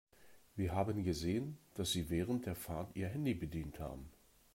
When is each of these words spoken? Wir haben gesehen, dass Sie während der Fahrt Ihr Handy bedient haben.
Wir 0.55 0.71
haben 0.73 1.03
gesehen, 1.03 1.59
dass 1.75 1.91
Sie 1.91 2.09
während 2.09 2.47
der 2.47 2.55
Fahrt 2.55 2.95
Ihr 2.95 3.07
Handy 3.07 3.35
bedient 3.35 3.79
haben. 3.79 4.09